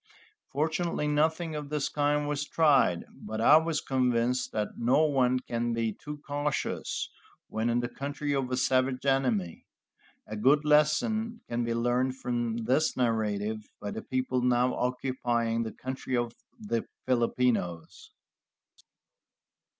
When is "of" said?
1.53-1.69, 8.33-8.49, 16.17-16.33